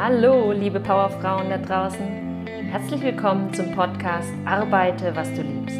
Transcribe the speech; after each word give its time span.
Hallo, 0.00 0.52
liebe 0.52 0.78
Powerfrauen 0.78 1.50
da 1.50 1.58
draußen. 1.58 2.46
Herzlich 2.70 3.02
willkommen 3.02 3.52
zum 3.52 3.72
Podcast 3.74 4.32
Arbeite, 4.44 5.10
was 5.16 5.34
du 5.34 5.42
liebst. 5.42 5.76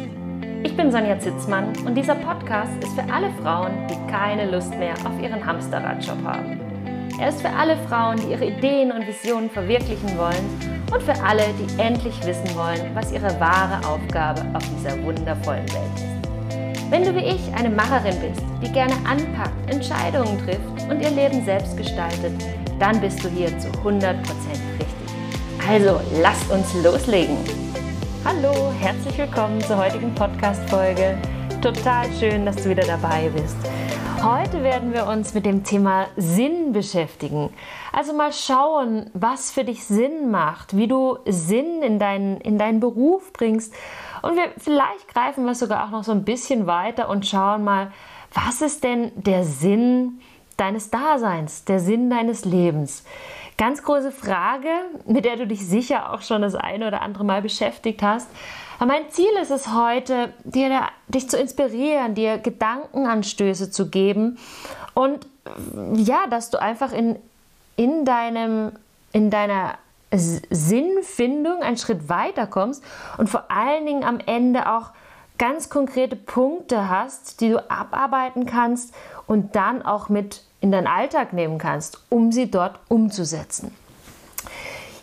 Ich 0.61 0.75
bin 0.75 0.91
Sonja 0.91 1.17
Zitzmann 1.17 1.71
und 1.85 1.95
dieser 1.95 2.15
Podcast 2.15 2.73
ist 2.83 2.99
für 2.99 3.13
alle 3.13 3.29
Frauen, 3.41 3.71
die 3.87 4.11
keine 4.11 4.51
Lust 4.51 4.77
mehr 4.77 4.93
auf 5.05 5.17
ihren 5.23 5.45
Hamsterradjob 5.45 6.21
haben. 6.25 6.59
Er 7.17 7.29
ist 7.29 7.41
für 7.41 7.49
alle 7.49 7.77
Frauen, 7.87 8.17
die 8.17 8.33
ihre 8.33 8.47
Ideen 8.47 8.91
und 8.91 9.07
Visionen 9.07 9.49
verwirklichen 9.49 10.17
wollen 10.17 10.83
und 10.91 11.01
für 11.01 11.15
alle, 11.23 11.43
die 11.57 11.81
endlich 11.81 12.19
wissen 12.25 12.53
wollen, 12.57 12.93
was 12.93 13.13
ihre 13.13 13.39
wahre 13.39 13.87
Aufgabe 13.87 14.41
auf 14.53 14.63
dieser 14.75 15.01
wundervollen 15.01 15.69
Welt 15.71 15.95
ist. 15.95 16.91
Wenn 16.91 17.05
du 17.05 17.15
wie 17.15 17.35
ich 17.35 17.53
eine 17.55 17.69
Macherin 17.69 18.19
bist, 18.19 18.43
die 18.61 18.73
gerne 18.73 18.95
anpackt, 19.09 19.71
Entscheidungen 19.71 20.37
trifft 20.43 20.91
und 20.91 20.99
ihr 21.01 21.11
Leben 21.11 21.45
selbst 21.45 21.77
gestaltet, 21.77 22.33
dann 22.79 23.01
bist 23.01 23.23
du 23.23 23.29
hier 23.29 23.47
zu 23.59 23.67
100% 23.67 24.15
richtig. 24.15 24.87
Also, 25.67 25.99
lasst 26.21 26.49
uns 26.49 26.73
loslegen. 26.81 27.37
Hallo, 28.23 28.71
herzlich 28.79 29.17
willkommen 29.17 29.59
zur 29.61 29.77
heutigen 29.77 30.15
Podcast-Folge. 30.15 31.17
Total 31.61 32.07
schön, 32.17 32.45
dass 32.45 32.55
du 32.55 32.69
wieder 32.69 32.85
dabei 32.85 33.29
bist. 33.35 33.57
Heute 34.23 34.63
werden 34.63 34.93
wir 34.93 35.07
uns 35.07 35.33
mit 35.33 35.45
dem 35.45 35.63
Thema 35.63 36.07
Sinn 36.15 36.71
beschäftigen. 36.71 37.49
Also 37.91 38.13
mal 38.13 38.31
schauen, 38.31 39.09
was 39.13 39.51
für 39.51 39.65
dich 39.65 39.83
Sinn 39.85 40.31
macht, 40.31 40.75
wie 40.75 40.87
du 40.87 41.17
Sinn 41.25 41.81
in 41.81 41.99
deinen, 41.99 42.39
in 42.41 42.57
deinen 42.57 42.79
Beruf 42.79 43.33
bringst. 43.33 43.73
Und 44.21 44.35
wir, 44.35 44.51
vielleicht 44.57 45.07
greifen 45.13 45.45
wir 45.45 45.55
sogar 45.55 45.85
auch 45.85 45.91
noch 45.91 46.03
so 46.03 46.11
ein 46.11 46.23
bisschen 46.23 46.65
weiter 46.65 47.09
und 47.09 47.27
schauen 47.27 47.63
mal, 47.63 47.91
was 48.33 48.61
ist 48.61 48.83
denn 48.83 49.11
der 49.15 49.43
Sinn 49.43 50.19
deines 50.59 50.89
Daseins, 50.89 51.65
der 51.65 51.79
Sinn 51.79 52.09
deines 52.09 52.45
Lebens? 52.45 53.03
Ganz 53.57 53.83
große 53.83 54.11
Frage, 54.11 54.69
mit 55.05 55.25
der 55.25 55.35
du 55.35 55.45
dich 55.45 55.67
sicher 55.67 56.13
auch 56.13 56.21
schon 56.21 56.41
das 56.41 56.55
eine 56.55 56.87
oder 56.87 57.01
andere 57.01 57.25
Mal 57.25 57.41
beschäftigt 57.41 58.01
hast. 58.01 58.29
Aber 58.77 58.93
mein 58.93 59.09
Ziel 59.09 59.31
ist 59.41 59.51
es 59.51 59.73
heute, 59.73 60.33
dir, 60.45 60.87
dich 61.09 61.29
zu 61.29 61.37
inspirieren, 61.37 62.15
dir 62.15 62.37
Gedankenanstöße 62.37 63.69
zu 63.69 63.89
geben 63.89 64.37
und 64.93 65.27
ja, 65.93 66.27
dass 66.29 66.49
du 66.49 66.61
einfach 66.61 66.93
in, 66.93 67.17
in, 67.75 68.05
deinem, 68.05 68.71
in 69.11 69.29
deiner 69.29 69.77
Sinnfindung 70.11 71.61
einen 71.61 71.77
Schritt 71.77 72.09
weiter 72.09 72.47
kommst 72.47 72.83
und 73.17 73.29
vor 73.29 73.51
allen 73.51 73.85
Dingen 73.85 74.03
am 74.03 74.19
Ende 74.25 74.71
auch 74.71 74.91
ganz 75.37 75.69
konkrete 75.69 76.15
Punkte 76.15 76.89
hast, 76.89 77.41
die 77.41 77.49
du 77.49 77.69
abarbeiten 77.69 78.45
kannst 78.45 78.93
und 79.27 79.55
dann 79.55 79.81
auch 79.81 80.09
mit 80.09 80.43
in 80.61 80.71
deinen 80.71 80.87
Alltag 80.87 81.33
nehmen 81.33 81.57
kannst, 81.57 82.03
um 82.09 82.31
sie 82.31 82.51
dort 82.51 82.79
umzusetzen. 82.87 83.73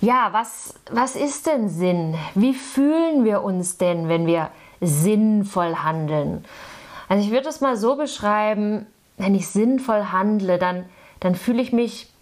Ja, 0.01 0.29
was, 0.33 0.75
was 0.91 1.17
ist 1.17 1.47
denn 1.47 1.69
Sinn? 1.69 2.17
Wie 2.35 2.55
fühlen 2.55 3.25
wir 3.25 3.43
uns 3.43 3.79
denn, 3.79 4.09
wenn 4.09 4.27
wir 4.27 4.51
sinnvoll 4.81 5.77
handeln? 5.77 6.45
Also 7.09 7.25
ich 7.25 7.33
würde 7.33 7.49
es 7.49 7.61
mal 7.61 7.77
so 7.77 7.97
beschreiben, 7.97 8.87
wenn 9.17 9.35
ich 9.35 9.49
sinnvoll 9.49 10.07
handle, 10.13 10.59
dann, 10.59 10.85
dann 11.21 11.35
fühle 11.35 11.63
ich 11.63 11.73
mich 11.73 12.13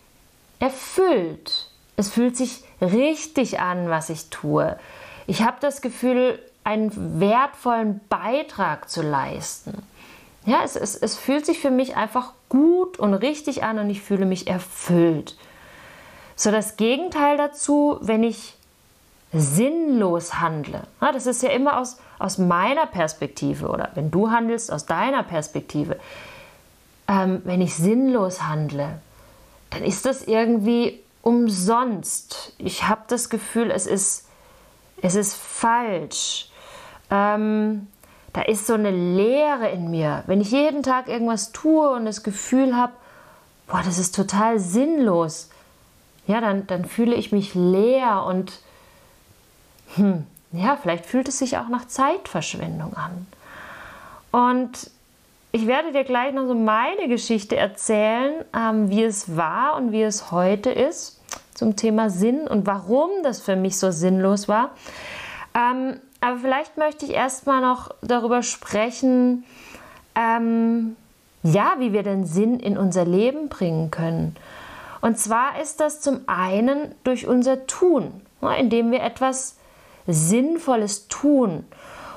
erfüllt. 0.61 1.71
Es 1.97 2.11
fühlt 2.11 2.37
sich 2.37 2.65
richtig 2.81 3.61
an, 3.61 3.91
was 3.91 4.09
ich 4.09 4.31
tue. 4.31 4.77
Ich 5.27 5.43
habe 5.43 5.57
das 5.61 5.81
Gefühl, 5.81 6.39
einen 6.65 7.21
wertvollen 7.21 8.01
Beitrag 8.09 8.89
zu 8.89 9.03
leisten. 9.03 9.83
Ja, 10.47 10.63
es, 10.63 10.77
es, 10.77 10.97
es 10.97 11.17
fühlt 11.17 11.47
sich 11.47 11.59
für 11.59 11.71
mich 11.71 11.97
einfach 11.97 12.33
gut 12.49 12.99
und 12.99 13.15
richtig 13.15 13.63
an 13.63 13.79
und 13.79 13.89
ich 13.89 14.03
fühle 14.03 14.27
mich 14.27 14.47
erfüllt. 14.47 15.37
So 16.37 16.51
das 16.51 16.77
Gegenteil 16.77 17.37
dazu, 17.37 17.99
wenn 18.01 18.23
ich 18.23 18.57
sinnlos 19.33 20.41
handle. 20.41 20.83
Ja, 21.01 21.13
das 21.13 21.27
ist 21.27 21.43
ja 21.43 21.51
immer 21.51 21.79
aus, 21.79 21.99
aus 22.19 22.39
meiner 22.39 22.87
Perspektive 22.87 23.69
oder 23.69 23.91
wenn 23.95 24.11
du 24.11 24.31
handelst 24.31 24.71
aus 24.71 24.87
deiner 24.87 25.23
Perspektive. 25.23 25.99
Ähm, 27.09 27.43
wenn 27.45 27.61
ich 27.61 27.75
sinnlos 27.75 28.43
handle, 28.43 29.01
dann 29.71 29.83
ist 29.83 30.07
das 30.07 30.23
irgendwie 30.23 31.01
umsonst. 31.23 32.55
Ich 32.59 32.87
habe 32.89 33.03
das 33.09 33.31
Gefühl, 33.31 33.71
es 33.71 33.87
ist, 33.87 34.29
es 35.03 35.15
ist 35.15 35.35
falsch. 35.35 36.51
Ähm, 37.11 37.89
da 38.35 38.43
ist 38.43 38.67
so 38.67 38.75
eine 38.75 38.91
Leere 38.91 39.71
in 39.71 39.91
mir. 39.91 40.25
Wenn 40.27 40.41
ich 40.41 40.51
jeden 40.51 40.83
Tag 40.83 41.09
irgendwas 41.09 41.53
tue 41.53 41.89
und 41.91 42.05
das 42.05 42.23
Gefühl 42.23 42.77
habe, 42.77 42.93
boah, 43.69 43.81
das 43.83 43.97
ist 43.97 44.15
total 44.15 44.59
sinnlos, 44.59 45.49
ja, 46.27 46.41
dann, 46.41 46.67
dann 46.67 46.85
fühle 46.85 47.15
ich 47.15 47.33
mich 47.33 47.55
leer 47.55 48.25
und 48.27 48.53
hm, 49.95 50.27
ja, 50.53 50.77
vielleicht 50.77 51.07
fühlt 51.07 51.29
es 51.29 51.39
sich 51.39 51.59
auch 51.59 51.69
nach 51.69 51.87
Zeitverschwendung 51.87 52.95
an. 52.97 53.27
Und 54.33 54.91
ich 55.53 55.69
werde 55.69 55.93
dir 55.93 56.03
gleich 56.03 56.35
noch 56.35 56.47
so 56.47 56.55
meine 56.55 57.07
Geschichte 57.07 57.57
erzählen, 57.57 58.45
ähm, 58.53 58.91
wie 58.91 59.05
es 59.05 59.37
war 59.37 59.77
und 59.77 59.93
wie 59.93 60.03
es 60.03 60.33
heute 60.33 60.71
ist 60.71 61.21
zum 61.55 61.77
Thema 61.77 62.11
Sinn 62.11 62.49
und 62.49 62.67
warum 62.67 63.11
das 63.23 63.41
für 63.41 63.55
mich 63.55 63.79
so 63.79 63.93
sinnlos 63.93 64.49
war. 64.49 64.71
Ähm, 65.55 66.01
aber 66.25 66.39
vielleicht 66.39 66.79
möchte 66.79 67.05
ich 67.05 67.13
erstmal 67.13 67.61
noch 67.61 67.91
darüber 68.01 68.43
sprechen, 68.43 69.45
ähm, 70.15 70.97
ja, 71.43 71.75
wie 71.79 71.93
wir 71.93 72.03
den 72.03 72.25
Sinn 72.25 72.59
in 72.61 72.79
unser 72.79 73.05
Leben 73.05 73.51
bringen 73.51 73.91
können. 73.91 74.35
Und 75.03 75.19
zwar 75.19 75.61
ist 75.61 75.81
das 75.81 76.01
zum 76.01 76.23
einen 76.27 76.95
durch 77.05 77.27
unser 77.27 77.67
Tun, 77.67 78.23
ne, 78.41 78.59
indem 78.59 78.91
wir 78.91 79.03
etwas 79.03 79.57
Sinnvolles 80.07 81.09
tun. 81.09 81.67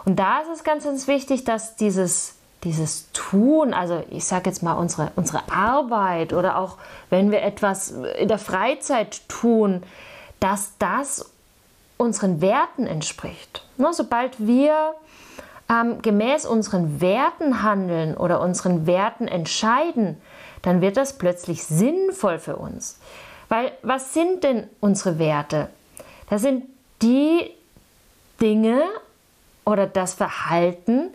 Und 0.06 0.18
da 0.18 0.40
ist 0.40 0.52
es 0.54 0.64
ganz, 0.64 0.86
ganz 0.86 1.10
wichtig, 1.10 1.44
dass 1.44 1.76
dieses, 1.76 2.36
dieses 2.64 3.12
Tun, 3.12 3.74
also 3.74 4.04
ich 4.10 4.24
sage 4.24 4.50
jetzt 4.50 4.64
mal 4.64 4.76
unsere, 4.76 5.12
unsere 5.18 5.52
Arbeit 5.52 6.32
oder 6.32 6.58
auch 6.58 6.78
wenn 7.10 7.30
wir 7.30 7.42
etwas 7.42 7.92
in 7.92 8.30
der 8.30 8.40
Freizeit 8.40 9.28
tun, 9.28 9.84
dass 10.40 10.78
das 10.80 11.30
unseren 11.98 12.42
Werten 12.42 12.88
entspricht. 12.88 13.66
Ne, 13.78 13.90
sobald 13.92 14.46
wir 14.46 14.94
ähm, 15.70 16.02
gemäß 16.02 16.46
unseren 16.46 17.02
Werten 17.02 17.64
handeln 17.64 18.16
oder 18.16 18.42
unseren 18.42 18.88
Werten 18.88 19.28
entscheiden, 19.28 20.22
dann 20.62 20.82
wird 20.82 20.98
das 20.98 21.18
plötzlich 21.18 21.64
sinnvoll 21.64 22.40
für 22.40 22.56
uns. 22.56 23.00
Weil 23.50 23.72
was 23.82 24.14
sind 24.14 24.44
denn 24.44 24.68
unsere 24.80 25.20
Werte? 25.20 25.70
Das 26.30 26.42
sind 26.42 26.66
die 27.02 27.52
Dinge 28.42 28.84
oder 29.66 29.88
das 29.88 30.14
Verhalten, 30.14 31.10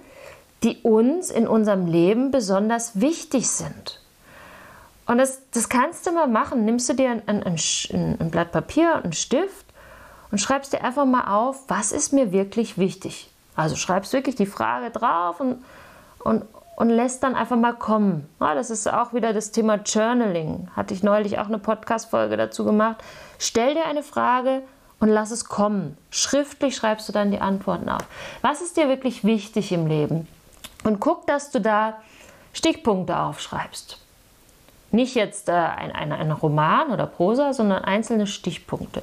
die 0.62 0.78
uns 0.82 1.30
in 1.30 1.46
unserem 1.46 1.86
Leben 1.86 2.30
besonders 2.30 3.00
wichtig 3.00 3.48
sind. 3.48 4.00
Und 5.06 5.18
das, 5.18 5.40
das 5.50 5.68
kannst 5.68 6.06
du 6.06 6.12
mal 6.12 6.28
machen. 6.28 6.64
Nimmst 6.64 6.88
du 6.88 6.94
dir 6.94 7.10
ein, 7.10 7.22
ein, 7.26 7.42
ein, 7.46 8.30
Blatt 8.30 8.52
Papier 8.52 8.96
einen 9.02 9.12
Stift 9.12 9.61
und 10.32 10.38
schreibst 10.38 10.72
dir 10.72 10.82
einfach 10.82 11.04
mal 11.04 11.32
auf, 11.32 11.60
was 11.68 11.92
ist 11.92 12.12
mir 12.12 12.32
wirklich 12.32 12.78
wichtig. 12.78 13.30
Also 13.54 13.76
schreibst 13.76 14.12
wirklich 14.12 14.34
die 14.34 14.46
Frage 14.46 14.90
drauf 14.90 15.38
und, 15.40 15.62
und, 16.18 16.44
und 16.76 16.88
lässt 16.88 17.22
dann 17.22 17.34
einfach 17.34 17.56
mal 17.56 17.74
kommen. 17.74 18.26
Ja, 18.40 18.54
das 18.54 18.70
ist 18.70 18.90
auch 18.90 19.12
wieder 19.12 19.34
das 19.34 19.52
Thema 19.52 19.76
Journaling. 19.76 20.68
Hatte 20.74 20.94
ich 20.94 21.02
neulich 21.02 21.38
auch 21.38 21.46
eine 21.46 21.58
Podcast-Folge 21.58 22.38
dazu 22.38 22.64
gemacht. 22.64 22.96
Stell 23.38 23.74
dir 23.74 23.84
eine 23.84 24.02
Frage 24.02 24.62
und 25.00 25.10
lass 25.10 25.30
es 25.30 25.44
kommen. 25.44 25.98
Schriftlich 26.10 26.76
schreibst 26.76 27.08
du 27.08 27.12
dann 27.12 27.30
die 27.30 27.40
Antworten 27.40 27.90
auf. 27.90 28.02
Was 28.40 28.62
ist 28.62 28.78
dir 28.78 28.88
wirklich 28.88 29.24
wichtig 29.24 29.70
im 29.70 29.86
Leben? 29.86 30.26
Und 30.82 30.98
guck, 30.98 31.26
dass 31.26 31.50
du 31.50 31.60
da 31.60 31.98
Stichpunkte 32.54 33.18
aufschreibst. 33.18 34.01
Nicht 34.92 35.14
jetzt 35.14 35.48
äh, 35.48 35.52
ein, 35.52 35.90
ein, 35.90 36.12
ein 36.12 36.30
Roman 36.30 36.90
oder 36.90 37.06
Prosa, 37.06 37.52
sondern 37.52 37.84
einzelne 37.84 38.26
Stichpunkte. 38.26 39.02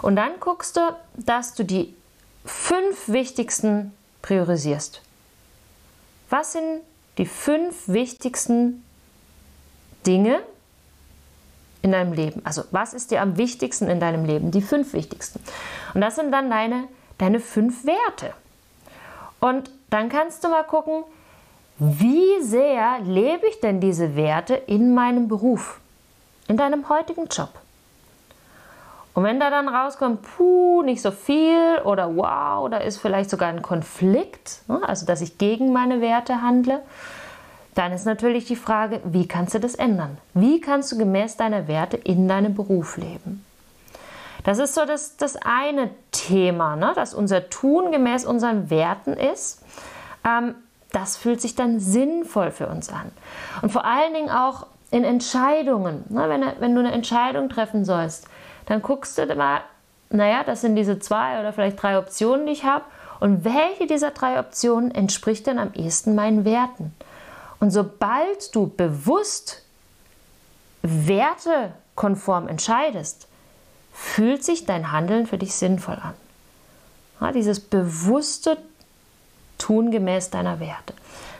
Und 0.00 0.16
dann 0.16 0.32
guckst 0.40 0.76
du, 0.76 0.80
dass 1.14 1.54
du 1.54 1.64
die 1.64 1.94
fünf 2.44 3.08
wichtigsten 3.08 3.92
priorisierst. 4.22 5.02
Was 6.30 6.52
sind 6.52 6.80
die 7.18 7.26
fünf 7.26 7.88
wichtigsten 7.88 8.84
Dinge 10.06 10.40
in 11.82 11.92
deinem 11.92 12.12
Leben? 12.12 12.40
Also 12.44 12.62
was 12.70 12.94
ist 12.94 13.10
dir 13.10 13.20
am 13.20 13.36
wichtigsten 13.36 13.88
in 13.88 14.00
deinem 14.00 14.24
Leben? 14.24 14.50
Die 14.50 14.62
fünf 14.62 14.92
wichtigsten. 14.92 15.40
Und 15.94 16.00
das 16.00 16.16
sind 16.16 16.32
dann 16.32 16.48
deine, 16.48 16.84
deine 17.18 17.40
fünf 17.40 17.84
Werte. 17.84 18.32
Und 19.40 19.70
dann 19.90 20.08
kannst 20.08 20.44
du 20.44 20.48
mal 20.48 20.64
gucken, 20.64 21.04
wie 21.78 22.42
sehr 22.42 23.00
lebe 23.00 23.46
ich 23.48 23.60
denn 23.60 23.80
diese 23.80 24.14
Werte 24.16 24.54
in 24.54 24.94
meinem 24.94 25.28
Beruf, 25.28 25.80
in 26.46 26.56
deinem 26.56 26.88
heutigen 26.88 27.26
Job? 27.26 27.50
Und 29.14 29.22
wenn 29.22 29.38
da 29.38 29.48
dann 29.48 29.68
rauskommt, 29.68 30.22
puh, 30.22 30.82
nicht 30.82 31.00
so 31.00 31.12
viel 31.12 31.78
oder 31.84 32.16
wow, 32.16 32.68
da 32.68 32.78
ist 32.78 32.98
vielleicht 32.98 33.30
sogar 33.30 33.48
ein 33.48 33.62
Konflikt, 33.62 34.62
ne, 34.66 34.80
also 34.86 35.06
dass 35.06 35.20
ich 35.20 35.38
gegen 35.38 35.72
meine 35.72 36.00
Werte 36.00 36.42
handle, 36.42 36.82
dann 37.74 37.92
ist 37.92 38.06
natürlich 38.06 38.44
die 38.44 38.56
Frage, 38.56 39.00
wie 39.04 39.26
kannst 39.26 39.54
du 39.54 39.60
das 39.60 39.74
ändern? 39.74 40.18
Wie 40.32 40.60
kannst 40.60 40.92
du 40.92 40.98
gemäß 40.98 41.36
deiner 41.36 41.66
Werte 41.68 41.96
in 41.96 42.28
deinem 42.28 42.54
Beruf 42.54 42.96
leben? 42.96 43.44
Das 44.44 44.58
ist 44.58 44.74
so 44.74 44.84
das, 44.84 45.16
das 45.16 45.36
eine 45.36 45.90
Thema, 46.12 46.76
ne? 46.76 46.92
dass 46.94 47.14
unser 47.14 47.48
Tun 47.50 47.90
gemäß 47.90 48.24
unseren 48.26 48.68
Werten 48.68 49.14
ist. 49.14 49.62
Ähm, 50.24 50.54
das 50.94 51.16
fühlt 51.16 51.40
sich 51.40 51.54
dann 51.54 51.80
sinnvoll 51.80 52.50
für 52.50 52.68
uns 52.68 52.88
an. 52.88 53.10
Und 53.62 53.72
vor 53.72 53.84
allen 53.84 54.14
Dingen 54.14 54.30
auch 54.30 54.66
in 54.90 55.04
Entscheidungen. 55.04 56.04
Ne? 56.08 56.28
Wenn, 56.28 56.44
wenn 56.60 56.74
du 56.74 56.80
eine 56.80 56.92
Entscheidung 56.92 57.48
treffen 57.48 57.84
sollst, 57.84 58.28
dann 58.66 58.80
guckst 58.80 59.18
du 59.18 59.26
mal, 59.34 59.60
naja, 60.10 60.44
das 60.44 60.60
sind 60.60 60.76
diese 60.76 61.00
zwei 61.00 61.40
oder 61.40 61.52
vielleicht 61.52 61.82
drei 61.82 61.98
Optionen, 61.98 62.46
die 62.46 62.52
ich 62.52 62.64
habe. 62.64 62.84
Und 63.18 63.44
welche 63.44 63.86
dieser 63.86 64.12
drei 64.12 64.38
Optionen 64.38 64.92
entspricht 64.92 65.46
denn 65.46 65.58
am 65.58 65.72
ehesten 65.74 66.14
meinen 66.14 66.44
Werten? 66.44 66.94
Und 67.58 67.70
sobald 67.70 68.54
du 68.54 68.68
bewusst 68.68 69.62
wertekonform 70.82 72.46
entscheidest, 72.46 73.26
fühlt 73.92 74.44
sich 74.44 74.66
dein 74.66 74.92
Handeln 74.92 75.26
für 75.26 75.38
dich 75.38 75.54
sinnvoll 75.54 75.98
an. 76.00 76.14
Ja, 77.20 77.32
dieses 77.32 77.60
bewusste 77.60 78.58
Tun 79.64 79.90
gemäß 79.90 80.28
deiner 80.28 80.60
Werte. 80.60 80.92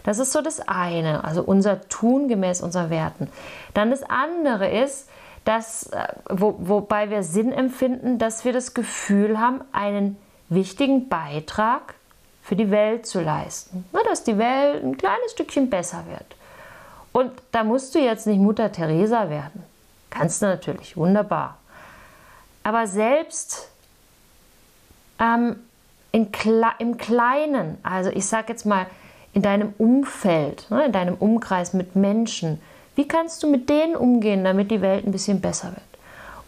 Das 0.02 0.18
ist 0.18 0.32
so 0.32 0.40
das 0.40 0.60
eine, 0.66 1.24
also 1.24 1.42
unser 1.42 1.88
Tun 1.90 2.26
gemäß 2.28 2.62
unseren 2.62 2.88
Werten. 2.88 3.28
Dann 3.74 3.90
das 3.90 4.02
andere 4.02 4.70
ist, 4.70 5.10
dass, 5.44 5.88
äh, 5.88 6.06
wo, 6.30 6.54
wobei 6.58 7.10
wir 7.10 7.22
Sinn 7.22 7.52
empfinden, 7.52 8.18
dass 8.18 8.46
wir 8.46 8.54
das 8.54 8.72
Gefühl 8.72 9.38
haben, 9.38 9.60
einen 9.72 10.16
wichtigen 10.48 11.10
Beitrag 11.10 11.94
für 12.42 12.56
die 12.56 12.70
Welt 12.70 13.06
zu 13.06 13.20
leisten. 13.20 13.84
Na, 13.92 14.00
dass 14.04 14.24
die 14.24 14.38
Welt 14.38 14.82
ein 14.82 14.96
kleines 14.96 15.32
Stückchen 15.32 15.68
besser 15.68 16.04
wird. 16.08 16.36
Und 17.12 17.30
da 17.52 17.62
musst 17.62 17.94
du 17.94 17.98
jetzt 17.98 18.26
nicht 18.26 18.38
Mutter 18.38 18.72
Teresa 18.72 19.28
werden. 19.28 19.62
Kannst 20.08 20.40
du 20.40 20.46
natürlich, 20.46 20.96
wunderbar. 20.96 21.58
Aber 22.62 22.86
selbst 22.86 23.68
ähm, 25.20 25.56
in, 26.14 26.28
im 26.78 26.96
Kleinen, 26.96 27.76
also 27.82 28.08
ich 28.08 28.26
sage 28.26 28.52
jetzt 28.52 28.64
mal 28.64 28.86
in 29.32 29.42
deinem 29.42 29.74
Umfeld, 29.78 30.70
ne, 30.70 30.84
in 30.84 30.92
deinem 30.92 31.16
Umkreis 31.16 31.72
mit 31.72 31.96
Menschen, 31.96 32.62
wie 32.94 33.08
kannst 33.08 33.42
du 33.42 33.50
mit 33.50 33.68
denen 33.68 33.96
umgehen, 33.96 34.44
damit 34.44 34.70
die 34.70 34.80
Welt 34.80 35.04
ein 35.04 35.10
bisschen 35.10 35.40
besser 35.40 35.70
wird? 35.70 35.82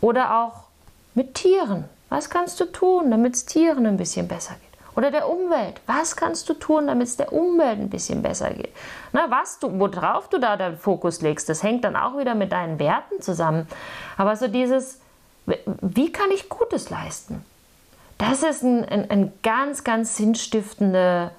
Oder 0.01 0.41
auch 0.41 0.67
mit 1.15 1.35
Tieren. 1.35 1.87
Was 2.11 2.31
kannst 2.31 2.61
du 2.61 2.67
tun, 2.67 3.11
damit 3.11 3.35
es 3.35 3.45
Tieren 3.45 3.87
ein 3.87 3.97
bisschen 3.97 4.29
besser 4.29 4.55
geht? 4.55 4.97
Oder 4.97 5.11
der 5.11 5.29
Umwelt. 5.29 5.81
Was 5.87 6.15
kannst 6.15 6.49
du 6.49 6.55
tun, 6.55 6.87
damit 6.87 7.09
es 7.09 7.17
der 7.17 7.33
Umwelt 7.33 7.81
ein 7.81 7.91
bisschen 7.91 8.23
besser 8.23 8.51
geht? 8.51 8.71
Na, 9.13 9.29
was 9.33 9.59
du, 9.59 9.81
worauf 9.81 10.29
du 10.29 10.39
da 10.39 10.57
den 10.57 10.79
Fokus 10.79 11.23
legst, 11.23 11.49
das 11.49 11.65
hängt 11.65 11.83
dann 11.83 11.97
auch 11.97 12.17
wieder 12.17 12.37
mit 12.37 12.53
deinen 12.53 12.79
Werten 12.79 13.21
zusammen. 13.21 13.67
Aber 14.17 14.37
so 14.37 14.47
dieses, 14.47 15.01
wie 15.45 16.13
kann 16.13 16.31
ich 16.31 16.49
Gutes 16.49 16.89
leisten? 16.89 17.45
Das 18.19 18.43
ist 18.43 18.63
ein, 18.63 18.85
ein, 18.85 19.11
ein 19.11 19.33
ganz, 19.43 19.85
ganz 19.85 20.17
sinnstiftende, 20.17 21.31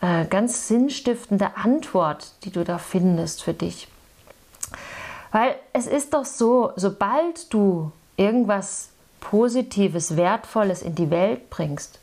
äh, 0.00 0.24
ganz 0.26 0.68
sinnstiftende 0.68 1.56
Antwort, 1.56 2.32
die 2.44 2.50
du 2.50 2.64
da 2.64 2.78
findest 2.78 3.42
für 3.42 3.54
dich. 3.54 3.88
Weil 5.30 5.54
es 5.72 5.86
ist 5.86 6.14
doch 6.14 6.24
so, 6.24 6.72
sobald 6.76 7.52
du 7.52 7.92
irgendwas 8.16 8.90
Positives, 9.20 10.16
Wertvolles 10.16 10.82
in 10.82 10.94
die 10.94 11.10
Welt 11.10 11.50
bringst, 11.50 11.98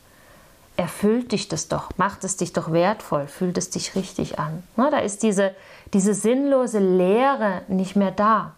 erfüllt 0.76 1.32
dich 1.32 1.48
das 1.48 1.68
doch, 1.68 1.90
macht 1.96 2.24
es 2.24 2.36
dich 2.36 2.52
doch 2.52 2.70
wertvoll, 2.70 3.26
fühlt 3.26 3.56
es 3.58 3.70
dich 3.70 3.94
richtig 3.94 4.38
an. 4.38 4.62
Na, 4.76 4.90
da 4.90 4.98
ist 4.98 5.22
diese, 5.22 5.54
diese 5.94 6.14
sinnlose 6.14 6.78
Leere 6.78 7.62
nicht 7.68 7.96
mehr 7.96 8.10
da. 8.10 8.52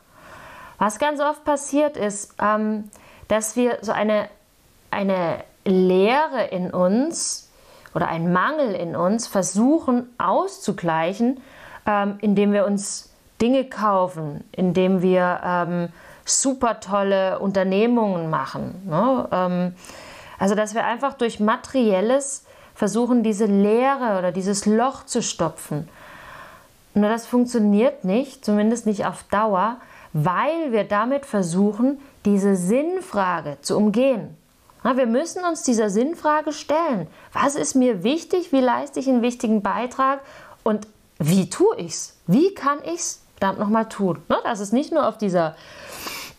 Was 0.78 0.98
ganz 0.98 1.20
oft 1.20 1.44
passiert 1.44 1.96
ist, 1.96 2.34
ähm, 2.40 2.90
dass 3.28 3.56
wir 3.56 3.78
so 3.82 3.92
eine, 3.92 4.28
eine 4.90 5.44
Leere 5.68 6.44
in 6.50 6.70
uns 6.70 7.50
oder 7.94 8.08
einen 8.08 8.32
Mangel 8.32 8.74
in 8.74 8.96
uns 8.96 9.26
versuchen 9.26 10.08
auszugleichen, 10.18 11.40
ähm, 11.86 12.18
indem 12.20 12.52
wir 12.52 12.66
uns 12.66 13.10
Dinge 13.40 13.64
kaufen, 13.64 14.44
indem 14.52 15.02
wir 15.02 15.40
ähm, 15.44 15.88
super 16.24 16.80
tolle 16.80 17.38
Unternehmungen 17.38 18.30
machen. 18.30 18.82
Ne? 18.86 19.28
Ähm, 19.32 19.74
also, 20.38 20.54
dass 20.54 20.74
wir 20.74 20.84
einfach 20.84 21.14
durch 21.14 21.40
Materielles 21.40 22.44
versuchen, 22.74 23.22
diese 23.22 23.46
Leere 23.46 24.18
oder 24.18 24.30
dieses 24.30 24.66
Loch 24.66 25.04
zu 25.04 25.22
stopfen. 25.22 25.88
Nur 26.94 27.08
das 27.08 27.26
funktioniert 27.26 28.04
nicht, 28.04 28.44
zumindest 28.44 28.86
nicht 28.86 29.04
auf 29.06 29.24
Dauer, 29.24 29.78
weil 30.12 30.72
wir 30.72 30.84
damit 30.84 31.26
versuchen, 31.26 32.00
diese 32.24 32.56
Sinnfrage 32.56 33.58
zu 33.62 33.76
umgehen. 33.76 34.37
Wir 34.82 35.06
müssen 35.06 35.44
uns 35.44 35.62
dieser 35.62 35.90
Sinnfrage 35.90 36.52
stellen. 36.52 37.08
Was 37.32 37.54
ist 37.56 37.74
mir 37.74 38.04
wichtig? 38.04 38.52
Wie 38.52 38.60
leiste 38.60 39.00
ich 39.00 39.08
einen 39.08 39.22
wichtigen 39.22 39.62
Beitrag? 39.62 40.20
Und 40.62 40.86
wie 41.18 41.50
tue 41.50 41.76
ich 41.76 41.92
es? 41.92 42.16
Wie 42.26 42.54
kann 42.54 42.78
ich 42.84 43.00
es 43.00 43.20
verdammt 43.38 43.58
nochmal 43.58 43.88
tun? 43.88 44.22
Dass 44.44 44.60
es 44.60 44.72
nicht 44.72 44.92
nur 44.92 45.06
auf 45.06 45.18
dieser 45.18 45.56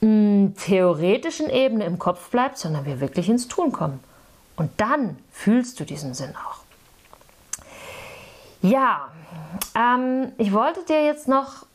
mh, 0.01 0.51
theoretischen 0.65 1.49
Ebene 1.49 1.85
im 1.85 1.99
Kopf 1.99 2.29
bleibt, 2.29 2.57
sondern 2.57 2.85
wir 2.85 3.01
wirklich 3.01 3.29
ins 3.29 3.47
Tun 3.47 3.71
kommen. 3.71 3.99
Und 4.55 4.71
dann 4.77 5.17
fühlst 5.31 5.79
du 5.79 5.85
diesen 5.85 6.13
Sinn 6.13 6.33
auch. 6.35 6.59
Ja, 8.61 9.09
ähm, 9.75 10.33
ich 10.37 10.51
wollte 10.51 10.83
dir 10.83 11.03
jetzt 11.05 11.27
noch 11.27 11.65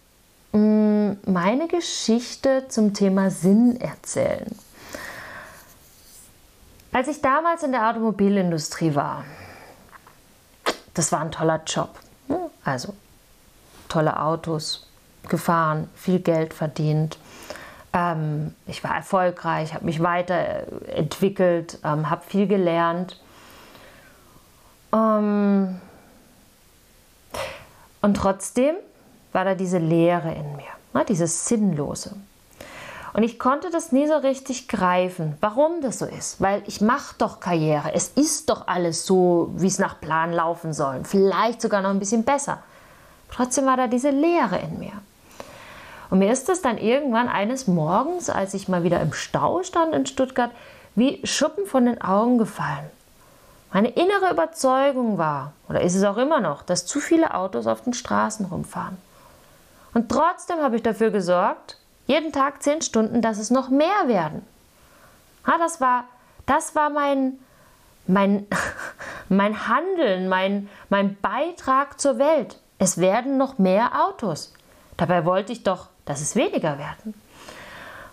mh, 0.53 1.17
meine 1.27 1.69
Geschichte 1.69 2.67
zum 2.69 2.93
Thema 2.93 3.31
Sinn 3.31 3.81
erzählen. 3.81 4.55
Als 6.95 7.09
ich 7.09 7.21
damals 7.21 7.65
in 7.65 7.73
der 7.73 7.91
Automobilindustrie 7.91 8.95
war, 8.95 9.25
das 10.95 11.11
war 11.11 11.23
ein 11.23 11.33
toller 11.33 11.61
Job. 11.67 11.91
Also 12.65 12.95
tolle 13.89 14.21
Autos 14.21 14.89
gefahren, 15.29 15.91
viel 15.97 16.21
Geld 16.21 16.55
verdient. 16.55 17.19
Ähm, 17.93 18.55
ich 18.69 18.85
war 18.85 18.95
erfolgreich, 18.95 19.75
habe 19.75 19.87
mich 19.87 20.01
weiterentwickelt, 20.05 21.81
ähm, 21.83 22.11
habe 22.11 22.23
viel 22.29 22.47
gelernt. 22.47 23.21
Ähm, 24.93 25.81
und 28.03 28.15
trotzdem 28.17 28.77
war 29.33 29.45
da 29.45 29.57
diese 29.57 29.79
Leere 29.79 30.33
in 30.33 30.55
mir, 30.55 30.71
ne, 30.93 31.05
dieses 31.05 31.47
Sinnlose. 31.47 32.15
Und 33.15 33.23
ich 33.23 33.39
konnte 33.39 33.71
das 33.71 33.93
nie 33.93 34.09
so 34.09 34.17
richtig 34.17 34.67
greifen, 34.67 35.39
warum 35.41 35.81
das 35.81 36.01
so 36.01 36.05
ist. 36.05 36.41
Weil 36.41 36.65
ich 36.67 36.81
mache 36.81 37.15
doch 37.17 37.39
Karriere. 37.39 37.95
Es 37.95 38.09
ist 38.09 38.51
doch 38.51 38.67
alles 38.67 39.07
so, 39.07 39.51
wie 39.55 39.69
es 39.69 39.79
nach 39.79 40.01
Plan 40.01 40.33
laufen 40.33 40.73
soll. 40.73 41.01
Vielleicht 41.05 41.63
sogar 41.63 41.81
noch 41.81 41.91
ein 41.91 42.01
bisschen 42.01 42.25
besser. 42.25 42.59
Trotzdem 43.31 43.67
war 43.67 43.77
da 43.77 43.87
diese 43.87 44.11
Leere 44.11 44.59
in 44.59 44.81
mir. 44.81 44.93
Und 46.11 46.19
mir 46.19 46.33
ist 46.33 46.49
das 46.49 46.61
dann 46.61 46.77
irgendwann 46.77 47.29
eines 47.29 47.69
Morgens, 47.69 48.31
als 48.31 48.53
ich 48.53 48.69
mal 48.69 48.83
wieder 48.83 49.01
im 49.01 49.13
Stau 49.13 49.63
stand 49.63 49.95
in 49.95 50.07
Stuttgart, 50.07 50.51
wie 50.97 51.25
Schuppen 51.25 51.67
von 51.67 51.87
den 51.87 52.03
Augen 52.03 52.39
gefallen. 52.39 52.91
Meine 53.73 53.91
innere 53.91 54.33
Überzeugung 54.33 55.19
war, 55.19 55.53
oder 55.69 55.81
ist 55.83 55.95
es 55.95 56.05
auch 56.05 56.17
immer 56.17 56.41
noch, 56.41 56.63
dass 56.63 56.85
zu 56.85 56.99
viele 56.99 57.35
Autos 57.35 57.69
auf 57.69 57.83
den 57.83 57.95
Straßen 57.95 58.47
rumfahren. 58.47 58.97
Und 59.95 60.09
trotzdem 60.09 60.59
habe 60.59 60.77
ich 60.77 60.83
dafür 60.83 61.11
gesorgt, 61.11 61.79
jeden 62.07 62.33
Tag 62.33 62.63
zehn 62.63 62.83
Stunden, 62.83 63.23
dass 63.23 63.39
es 63.39 63.51
noch 63.51 63.69
mehr 63.69 64.07
werden. 64.07 64.45
Ja, 65.47 65.59
das 65.59 65.81
war, 65.81 66.05
das 66.47 66.75
war 66.75 66.91
mein, 66.91 67.39
mein, 68.07 68.47
mein 69.29 69.69
Handeln, 69.69 70.29
mein, 70.29 70.69
mein 70.89 71.17
Beitrag 71.21 72.01
zur 72.01 72.19
Welt. 72.19 72.59
Es 72.79 72.99
werden 72.99 73.39
noch 73.39 73.59
mehr 73.59 74.07
Autos. 74.07 74.53
Dabei 74.97 75.25
wollte 75.25 75.53
ich 75.53 75.63
doch, 75.63 75.89
dass 76.05 76.21
es 76.21 76.37
weniger 76.37 76.79
werden. 76.79 77.15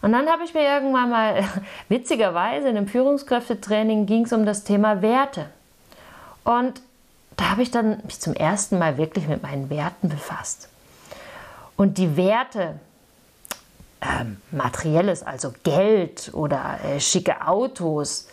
Und 0.01 0.13
dann 0.13 0.27
habe 0.29 0.43
ich 0.43 0.53
mir 0.53 0.63
irgendwann 0.63 1.09
mal, 1.09 1.43
witzigerweise 1.89 2.69
in 2.69 2.77
einem 2.77 2.87
Führungskräftetraining 2.87 4.05
ging 4.05 4.25
es 4.25 4.33
um 4.33 4.45
das 4.45 4.63
Thema 4.63 5.01
Werte. 5.01 5.49
Und 6.43 6.81
da 7.37 7.51
habe 7.51 7.61
ich 7.61 7.71
dann 7.71 8.01
mich 8.03 8.19
zum 8.19 8.33
ersten 8.33 8.79
Mal 8.79 8.97
wirklich 8.97 9.27
mit 9.27 9.43
meinen 9.43 9.69
Werten 9.69 10.09
befasst. 10.09 10.69
Und 11.75 11.97
die 11.97 12.17
Werte, 12.17 12.79
ähm, 14.01 14.37
Materielles, 14.51 15.23
also 15.23 15.53
Geld 15.63 16.31
oder 16.33 16.79
äh, 16.83 16.99
schicke 16.99 17.47
Autos, 17.47 18.27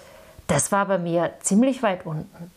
das 0.47 0.73
war 0.73 0.87
bei 0.87 0.99
mir 0.99 1.33
ziemlich 1.41 1.83
weit 1.83 2.07
unten. 2.07 2.51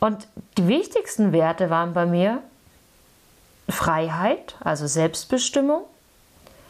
Und 0.00 0.26
die 0.58 0.66
wichtigsten 0.66 1.32
Werte 1.32 1.70
waren 1.70 1.92
bei 1.92 2.06
mir 2.06 2.42
Freiheit, 3.68 4.56
also 4.60 4.86
Selbstbestimmung, 4.86 5.84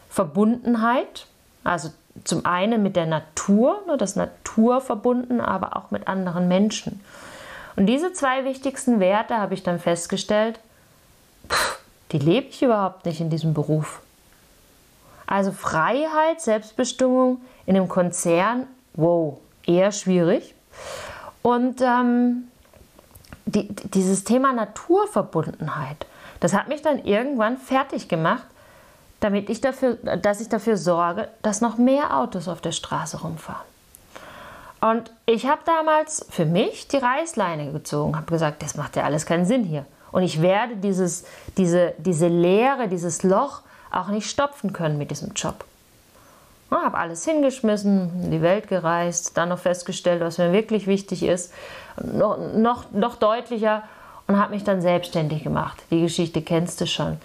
Verbundenheit, 0.09 1.27
also 1.63 1.89
zum 2.23 2.45
einen 2.45 2.81
mit 2.81 2.95
der 2.95 3.05
Natur, 3.05 3.81
ne, 3.87 3.97
das 3.97 4.15
Natur 4.15 4.79
verbunden, 4.79 5.41
aber 5.41 5.75
auch 5.75 5.91
mit 5.91 6.07
anderen 6.07 6.47
Menschen. 6.47 7.01
Und 7.75 7.87
diese 7.87 8.13
zwei 8.13 8.45
wichtigsten 8.45 8.99
Werte 8.99 9.37
habe 9.37 9.53
ich 9.53 9.63
dann 9.63 9.79
festgestellt, 9.79 10.59
pff, 11.49 11.79
die 12.11 12.19
lebe 12.19 12.47
ich 12.47 12.61
überhaupt 12.61 13.05
nicht 13.05 13.19
in 13.19 13.29
diesem 13.29 13.53
Beruf. 13.53 14.01
Also 15.27 15.51
Freiheit, 15.51 16.41
Selbstbestimmung 16.41 17.41
in 17.65 17.75
einem 17.75 17.87
Konzern 17.87 18.67
wow, 18.93 19.37
eher 19.65 19.91
schwierig. 19.91 20.55
Und 21.41 21.81
ähm, 21.81 22.47
die, 23.45 23.67
dieses 23.67 24.23
Thema 24.23 24.53
Naturverbundenheit, 24.53 26.05
das 26.39 26.53
hat 26.53 26.67
mich 26.67 26.81
dann 26.81 27.03
irgendwann 27.05 27.57
fertig 27.57 28.07
gemacht, 28.07 28.45
damit 29.19 29.49
ich 29.49 29.61
dafür, 29.61 29.95
dass 29.95 30.41
ich 30.41 30.49
dafür 30.49 30.77
sorge, 30.77 31.29
dass 31.41 31.61
noch 31.61 31.77
mehr 31.77 32.17
Autos 32.17 32.47
auf 32.47 32.61
der 32.61 32.71
Straße 32.71 33.21
rumfahren. 33.21 33.65
Und 34.81 35.11
ich 35.25 35.47
habe 35.47 35.61
damals 35.65 36.25
für 36.29 36.45
mich 36.45 36.87
die 36.87 36.97
Reißleine 36.97 37.71
gezogen, 37.71 38.15
habe 38.15 38.31
gesagt, 38.31 38.61
das 38.61 38.75
macht 38.75 38.95
ja 38.95 39.03
alles 39.03 39.25
keinen 39.25 39.45
Sinn 39.45 39.63
hier. 39.63 39.85
Und 40.11 40.23
ich 40.23 40.41
werde 40.41 40.75
dieses, 40.75 41.25
diese, 41.57 41.93
diese 41.97 42.27
Leere, 42.27 42.87
dieses 42.87 43.23
Loch 43.23 43.61
auch 43.95 44.07
nicht 44.07 44.29
stopfen 44.29 44.73
können 44.73 44.97
mit 44.97 45.11
diesem 45.11 45.33
Job. 45.33 45.65
Ich 46.69 46.77
habe 46.77 46.97
alles 46.97 47.23
hingeschmissen, 47.23 48.23
in 48.23 48.31
die 48.31 48.41
Welt 48.41 48.67
gereist, 48.67 49.37
dann 49.37 49.49
noch 49.49 49.59
festgestellt, 49.59 50.21
was 50.21 50.37
mir 50.37 50.51
wirklich 50.51 50.87
wichtig 50.87 51.23
ist, 51.23 51.53
noch, 52.01 52.37
noch, 52.53 52.91
noch 52.91 53.15
deutlicher 53.15 53.83
und 54.27 54.37
habe 54.37 54.53
mich 54.53 54.63
dann 54.63 54.81
selbstständig 54.81 55.43
gemacht. 55.43 55.81
Die 55.91 56.01
Geschichte 56.01 56.41
kennst 56.41 56.81
du 56.81 56.87
schon. 56.87 57.17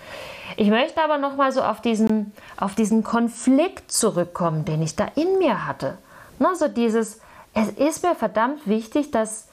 Ich 0.57 0.69
möchte 0.69 1.03
aber 1.03 1.19
noch 1.19 1.37
mal 1.37 1.53
so 1.53 1.63
auf 1.63 1.81
diesen, 1.81 2.33
auf 2.57 2.75
diesen 2.75 3.03
Konflikt 3.03 3.91
zurückkommen, 3.91 4.65
den 4.65 4.83
ich 4.83 4.95
da 4.95 5.07
in 5.15 5.39
mir 5.39 5.67
hatte. 5.67 5.99
Na, 6.39 6.55
so 6.55 6.69
dieses, 6.69 7.21
es 7.55 7.71
ist 7.71 8.05
mir 8.05 8.15
verdammt 8.15 8.67
wichtig, 8.67 9.11
dass, 9.11 9.49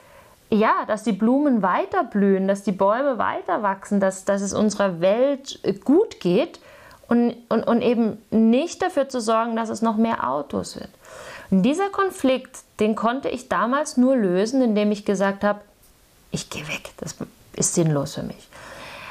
ja, 0.50 0.74
dass 0.88 1.04
die 1.04 1.14
Blumen 1.14 1.62
weiter 1.62 2.04
blühen, 2.04 2.48
dass 2.48 2.64
die 2.64 2.72
Bäume 2.72 3.18
weiter 3.18 3.64
wachsen, 3.64 4.00
dass, 4.00 4.26
dass 4.26 4.42
es 4.42 4.54
unserer 4.54 5.00
Welt 5.00 5.60
gut 5.86 6.20
geht 6.20 6.60
und, 7.08 7.36
und, 7.50 7.64
und 7.64 7.82
eben 7.82 8.22
nicht 8.32 8.82
dafür 8.82 9.10
zu 9.10 9.22
sorgen, 9.22 9.56
dass 9.56 9.70
es 9.70 9.82
noch 9.82 9.98
mehr 9.98 10.30
Autos 10.30 10.76
wird. 10.76 10.90
Und 11.50 11.64
dieser 11.64 11.90
Konflikt, 11.90 12.60
den 12.80 12.96
konnte 12.96 13.30
ich 13.30 13.50
damals 13.50 13.98
nur 13.98 14.16
lösen, 14.16 14.62
indem 14.62 14.92
ich 14.92 15.06
gesagt 15.06 15.44
habe, 15.44 15.62
ich 16.32 16.50
gehe 16.50 16.68
weg, 16.68 16.92
das 16.98 17.16
ist 17.56 17.74
sinnlos 17.74 18.16
für 18.16 18.24
mich. 18.24 18.50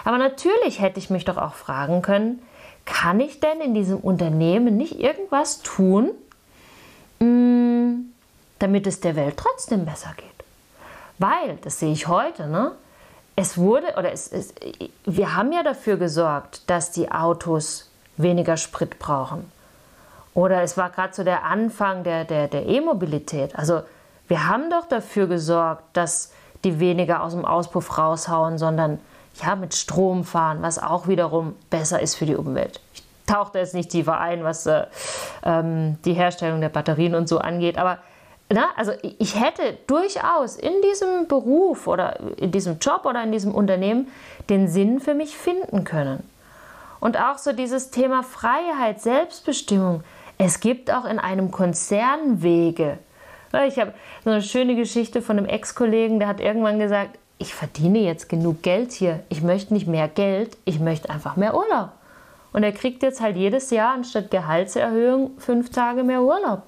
Aber 0.04 0.18
natürlich 0.18 0.80
hätte 0.80 0.98
ich 0.98 1.10
mich 1.10 1.24
doch 1.24 1.38
auch 1.38 1.54
fragen 1.54 2.02
können, 2.02 2.42
kann 2.84 3.18
ich 3.18 3.40
denn 3.40 3.60
in 3.60 3.74
diesem 3.74 3.98
Unternehmen 3.98 4.76
nicht 4.76 5.00
irgendwas 5.00 5.62
tun, 5.62 6.10
mm, 7.18 8.12
damit 8.58 8.86
es 8.86 9.00
der 9.00 9.16
Welt 9.16 9.36
trotzdem 9.36 9.84
besser 9.84 10.12
geht? 10.16 10.26
Weil, 11.18 11.56
das 11.62 11.80
sehe 11.80 11.92
ich 11.92 12.06
heute, 12.06 12.46
ne? 12.46 12.72
Es 13.36 13.58
wurde, 13.58 13.86
oder 13.98 14.12
es, 14.12 14.32
es, 14.32 14.54
wir 15.04 15.36
haben 15.36 15.52
ja 15.52 15.62
dafür 15.62 15.98
gesorgt, 15.98 16.68
dass 16.68 16.90
die 16.90 17.10
Autos 17.12 17.90
weniger 18.16 18.56
Sprit 18.56 18.98
brauchen. 18.98 19.50
Oder 20.32 20.62
es 20.62 20.76
war 20.76 20.90
gerade 20.90 21.14
so 21.14 21.22
der 21.22 21.44
Anfang 21.44 22.02
der, 22.02 22.24
der, 22.24 22.48
der 22.48 22.66
E-Mobilität. 22.66 23.56
Also 23.56 23.82
wir 24.26 24.48
haben 24.48 24.70
doch 24.70 24.86
dafür 24.86 25.26
gesorgt, 25.26 25.84
dass 25.92 26.32
die 26.64 26.80
weniger 26.80 27.22
aus 27.22 27.32
dem 27.32 27.44
Auspuff 27.44 27.96
raushauen, 27.96 28.58
sondern 28.58 28.98
ja, 29.42 29.54
mit 29.54 29.74
Strom 29.74 30.24
fahren, 30.24 30.62
was 30.62 30.78
auch 30.78 31.06
wiederum 31.06 31.54
besser 31.68 32.00
ist 32.00 32.14
für 32.14 32.26
die 32.26 32.36
Umwelt. 32.36 32.80
Ich 32.94 33.02
tauche 33.26 33.52
da 33.52 33.58
jetzt 33.58 33.74
nicht 33.74 33.90
tiefer 33.90 34.18
ein, 34.18 34.44
was 34.44 34.66
äh, 34.66 34.86
ähm, 35.44 35.98
die 36.04 36.14
Herstellung 36.14 36.60
der 36.60 36.70
Batterien 36.70 37.14
und 37.14 37.28
so 37.28 37.38
angeht, 37.38 37.76
aber 37.76 37.98
na, 38.48 38.68
also 38.76 38.92
ich 39.02 39.40
hätte 39.40 39.76
durchaus 39.86 40.56
in 40.56 40.72
diesem 40.82 41.26
Beruf 41.26 41.88
oder 41.88 42.20
in 42.36 42.52
diesem 42.52 42.78
Job 42.78 43.04
oder 43.04 43.22
in 43.22 43.32
diesem 43.32 43.54
Unternehmen 43.54 44.06
den 44.48 44.68
Sinn 44.68 45.00
für 45.00 45.14
mich 45.14 45.36
finden 45.36 45.82
können. 45.82 46.22
Und 47.00 47.18
auch 47.18 47.38
so 47.38 47.52
dieses 47.52 47.90
Thema 47.90 48.22
Freiheit, 48.22 49.00
Selbstbestimmung. 49.00 50.04
Es 50.38 50.60
gibt 50.60 50.92
auch 50.92 51.04
in 51.04 51.18
einem 51.18 51.50
Konzern 51.50 52.42
Wege. 52.42 52.98
Ich 53.66 53.78
habe 53.78 53.94
so 54.24 54.30
eine 54.30 54.42
schöne 54.42 54.76
Geschichte 54.76 55.22
von 55.22 55.38
einem 55.38 55.46
Ex-Kollegen, 55.46 56.18
der 56.18 56.28
hat 56.28 56.40
irgendwann 56.40 56.78
gesagt, 56.78 57.18
ich 57.38 57.54
verdiene 57.54 57.98
jetzt 58.00 58.28
genug 58.28 58.62
Geld 58.62 58.92
hier. 58.92 59.20
Ich 59.28 59.42
möchte 59.42 59.74
nicht 59.74 59.86
mehr 59.86 60.08
Geld, 60.08 60.56
ich 60.64 60.78
möchte 60.78 61.10
einfach 61.10 61.36
mehr 61.36 61.54
Urlaub. 61.54 61.90
Und 62.52 62.62
er 62.62 62.72
kriegt 62.72 63.02
jetzt 63.02 63.20
halt 63.20 63.36
jedes 63.36 63.70
Jahr 63.70 63.92
anstatt 63.92 64.30
Gehaltserhöhung 64.30 65.32
fünf 65.38 65.70
Tage 65.70 66.04
mehr 66.04 66.22
Urlaub. 66.22 66.62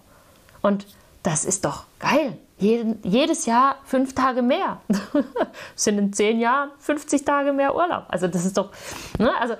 Und 0.60 0.86
das 1.22 1.44
ist 1.44 1.64
doch 1.64 1.84
geil. 1.98 2.36
Jeden, 2.58 2.98
jedes 3.02 3.46
Jahr 3.46 3.76
fünf 3.84 4.14
Tage 4.14 4.42
mehr. 4.42 4.80
sind 5.76 5.98
in 5.98 6.12
zehn 6.12 6.40
Jahren 6.40 6.70
50 6.80 7.24
Tage 7.24 7.52
mehr 7.52 7.74
Urlaub. 7.74 8.04
Also 8.08 8.26
das 8.26 8.44
ist 8.44 8.56
doch, 8.56 8.70
ne? 9.18 9.30
also 9.40 9.54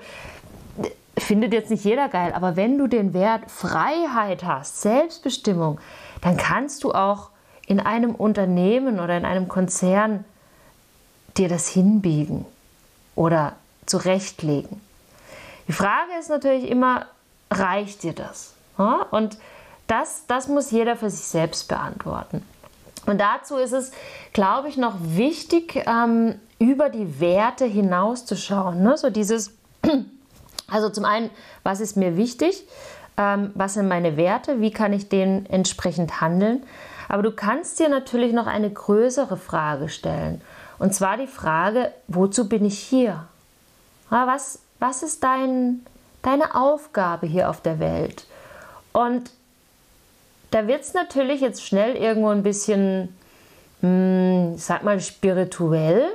findet 1.17 1.53
jetzt 1.53 1.69
nicht 1.69 1.83
jeder 1.83 2.09
geil, 2.09 2.33
aber 2.33 2.55
wenn 2.55 2.77
du 2.77 2.87
den 2.87 3.13
Wert 3.13 3.49
Freiheit 3.49 4.43
hast, 4.43 4.81
Selbstbestimmung, 4.81 5.79
dann 6.21 6.37
kannst 6.37 6.83
du 6.83 6.91
auch 6.93 7.29
in 7.67 7.79
einem 7.79 8.15
Unternehmen 8.15 8.99
oder 8.99 9.17
in 9.17 9.25
einem 9.25 9.47
Konzern 9.47 10.25
dir 11.37 11.49
das 11.49 11.67
hinbiegen 11.69 12.45
oder 13.15 13.53
zurechtlegen. 13.85 14.81
Die 15.67 15.73
Frage 15.73 16.11
ist 16.19 16.29
natürlich 16.29 16.69
immer, 16.69 17.05
reicht 17.51 18.03
dir 18.03 18.13
das? 18.13 18.55
Und 19.11 19.37
das, 19.89 20.25
das 20.27 20.47
muss 20.47 20.71
jeder 20.71 20.95
für 20.95 21.09
sich 21.09 21.25
selbst 21.25 21.67
beantworten. 21.67 22.45
Und 23.05 23.19
dazu 23.19 23.57
ist 23.57 23.73
es, 23.73 23.91
glaube 24.33 24.69
ich, 24.69 24.77
noch 24.77 24.95
wichtig, 25.01 25.83
ähm, 25.87 26.35
über 26.59 26.89
die 26.89 27.19
Werte 27.19 27.65
hinauszuschauen. 27.65 28.83
Ne? 28.83 28.97
So 28.97 29.09
dieses, 29.09 29.51
also 30.67 30.89
zum 30.89 31.05
einen, 31.05 31.29
was 31.63 31.79
ist 31.79 31.97
mir 31.97 32.17
wichtig? 32.17 32.67
Ähm, 33.17 33.51
was 33.55 33.73
sind 33.73 33.87
meine 33.87 34.15
Werte? 34.15 34.61
Wie 34.61 34.71
kann 34.71 34.93
ich 34.93 35.09
denen 35.09 35.45
entsprechend 35.47 36.21
handeln? 36.21 36.63
Aber 37.07 37.23
du 37.23 37.31
kannst 37.31 37.79
dir 37.79 37.89
natürlich 37.89 38.33
noch 38.33 38.45
eine 38.45 38.69
größere 38.69 39.37
Frage 39.37 39.89
stellen. 39.89 40.41
Und 40.77 40.93
zwar 40.93 41.17
die 41.17 41.27
Frage, 41.27 41.91
wozu 42.07 42.47
bin 42.47 42.63
ich 42.63 42.77
hier? 42.77 43.25
Was, 44.09 44.59
was 44.79 45.01
ist 45.01 45.23
dein, 45.23 45.85
deine 46.21 46.55
Aufgabe 46.55 47.25
hier 47.25 47.49
auf 47.49 47.61
der 47.61 47.79
Welt? 47.79 48.27
Und 48.93 49.31
da 50.51 50.67
wird 50.67 50.81
es 50.81 50.93
natürlich 50.93 51.41
jetzt 51.41 51.65
schnell 51.65 51.95
irgendwo 51.95 52.29
ein 52.29 52.43
bisschen, 52.43 53.15
hm, 53.81 54.53
ich 54.55 54.63
sag 54.63 54.83
mal, 54.83 54.99
spirituell. 54.99 56.07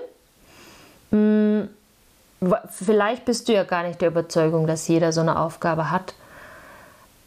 Hm, 1.11 1.69
vielleicht 2.71 3.25
bist 3.25 3.49
du 3.49 3.53
ja 3.53 3.65
gar 3.65 3.85
nicht 3.85 4.01
der 4.01 4.09
Überzeugung, 4.09 4.67
dass 4.67 4.89
jeder 4.89 5.13
so 5.13 5.21
eine 5.21 5.39
Aufgabe 5.39 5.91
hat. 5.91 6.15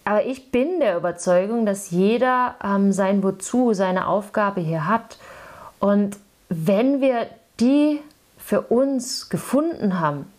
Aber 0.03 0.25
ich 0.25 0.51
bin 0.51 0.79
der 0.79 0.95
Überzeugung, 0.97 1.65
dass 1.65 1.91
jeder 1.91 2.55
ähm, 2.63 2.93
sein 2.93 3.23
Wozu, 3.23 3.73
seine 3.73 4.07
Aufgabe 4.07 4.61
hier 4.61 4.87
hat. 4.87 5.17
Und 5.79 6.17
wenn 6.49 7.01
wir 7.01 7.27
die 7.59 8.01
für 8.37 8.61
uns 8.61 9.29
gefunden 9.29 9.99
haben, 9.99 10.31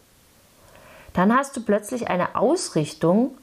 dann 1.12 1.34
hast 1.36 1.56
du 1.56 1.62
plötzlich 1.62 2.08
eine 2.08 2.36
Ausrichtung, 2.36 3.36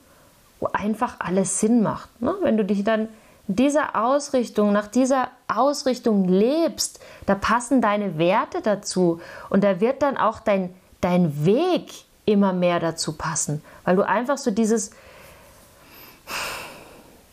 einfach 0.73 1.15
alles 1.19 1.59
Sinn 1.59 1.81
macht. 1.81 2.21
Ne? 2.21 2.35
Wenn 2.41 2.57
du 2.57 2.65
dich 2.65 2.83
dann 2.83 3.09
in 3.47 3.55
dieser 3.55 3.95
Ausrichtung, 3.95 4.71
nach 4.71 4.87
dieser 4.87 5.29
Ausrichtung 5.47 6.27
lebst, 6.27 6.99
da 7.25 7.35
passen 7.35 7.81
deine 7.81 8.17
Werte 8.17 8.61
dazu 8.61 9.21
und 9.49 9.63
da 9.63 9.79
wird 9.79 10.01
dann 10.01 10.17
auch 10.17 10.39
dein, 10.39 10.73
dein 11.01 11.45
Weg 11.45 11.91
immer 12.25 12.53
mehr 12.53 12.79
dazu 12.79 13.13
passen, 13.13 13.61
weil 13.83 13.95
du 13.95 14.07
einfach 14.07 14.37
so 14.37 14.49
dieses, 14.49 14.91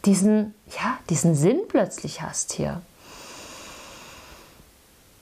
diesen, 0.05 0.55
ja, 0.69 0.99
diesen 1.09 1.35
Sinn 1.35 1.61
plötzlich 1.69 2.21
hast 2.21 2.53
hier. 2.53 2.83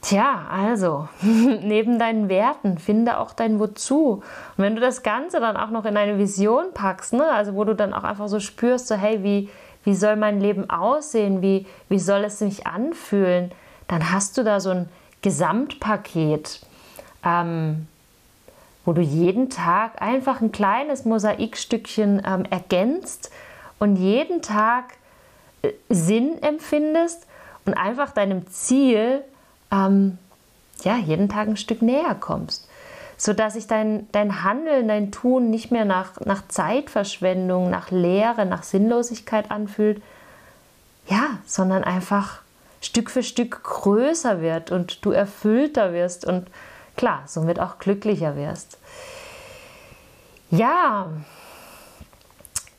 Tja, 0.02 0.46
also, 0.50 1.08
neben 1.22 1.98
deinen 1.98 2.28
Werten 2.28 2.78
finde 2.78 3.18
auch 3.18 3.32
dein 3.32 3.60
Wozu. 3.60 4.22
Und 4.56 4.64
wenn 4.64 4.74
du 4.74 4.80
das 4.80 5.02
Ganze 5.02 5.40
dann 5.40 5.56
auch 5.56 5.70
noch 5.70 5.84
in 5.84 5.96
eine 5.96 6.18
Vision 6.18 6.72
packst, 6.72 7.12
ne, 7.12 7.30
also 7.30 7.54
wo 7.54 7.64
du 7.64 7.74
dann 7.74 7.92
auch 7.92 8.04
einfach 8.04 8.28
so 8.28 8.40
spürst, 8.40 8.88
so 8.88 8.94
hey, 8.94 9.22
wie, 9.22 9.50
wie 9.84 9.94
soll 9.94 10.16
mein 10.16 10.40
Leben 10.40 10.70
aussehen, 10.70 11.42
wie, 11.42 11.66
wie 11.88 11.98
soll 11.98 12.24
es 12.24 12.38
sich 12.38 12.66
anfühlen, 12.66 13.52
dann 13.88 14.10
hast 14.10 14.38
du 14.38 14.42
da 14.42 14.60
so 14.60 14.70
ein 14.70 14.88
Gesamtpaket, 15.20 16.60
ähm, 17.24 17.86
wo 18.86 18.94
du 18.94 19.02
jeden 19.02 19.50
Tag 19.50 20.00
einfach 20.00 20.40
ein 20.40 20.52
kleines 20.52 21.04
Mosaikstückchen 21.04 22.22
ähm, 22.24 22.44
ergänzt 22.48 23.30
und 23.78 23.96
jeden 23.96 24.40
Tag 24.40 24.94
äh, 25.60 25.72
Sinn 25.90 26.42
empfindest 26.42 27.26
und 27.66 27.74
einfach 27.74 28.12
deinem 28.12 28.46
Ziel 28.46 29.22
ähm, 29.70 30.18
ja, 30.82 30.96
jeden 30.96 31.28
Tag 31.28 31.48
ein 31.48 31.56
Stück 31.56 31.82
näher 31.82 32.14
kommst. 32.14 32.68
Sodass 33.16 33.52
sich 33.52 33.66
dein, 33.66 34.08
dein 34.12 34.44
Handeln, 34.44 34.88
dein 34.88 35.12
Tun 35.12 35.50
nicht 35.50 35.70
mehr 35.70 35.84
nach, 35.84 36.18
nach 36.20 36.48
Zeitverschwendung, 36.48 37.68
nach 37.68 37.90
Leere, 37.90 38.46
nach 38.46 38.62
Sinnlosigkeit 38.62 39.50
anfühlt, 39.50 40.02
ja, 41.06 41.38
sondern 41.44 41.84
einfach 41.84 42.40
Stück 42.80 43.10
für 43.10 43.22
Stück 43.22 43.62
größer 43.62 44.40
wird 44.40 44.70
und 44.70 45.04
du 45.04 45.10
erfüllter 45.10 45.92
wirst 45.92 46.24
und 46.24 46.48
klar, 46.96 47.24
somit 47.26 47.60
auch 47.60 47.78
glücklicher 47.78 48.36
wirst. 48.36 48.78
Ja, 50.50 51.08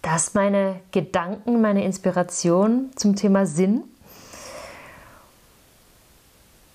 das 0.01 0.33
meine 0.33 0.79
Gedanken, 0.91 1.61
meine 1.61 1.85
Inspiration 1.85 2.89
zum 2.95 3.15
Thema 3.15 3.45
Sinn. 3.45 3.83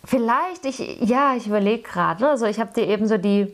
Vielleicht, 0.06 0.64
ich, 0.64 0.78
ja, 1.00 1.34
ich 1.34 1.46
überlege 1.46 1.82
gerade, 1.82 2.22
ne? 2.22 2.30
also 2.30 2.46
ich 2.46 2.60
habe 2.60 2.72
dir 2.72 2.86
eben 2.86 3.06
so 3.06 3.18
die, 3.18 3.52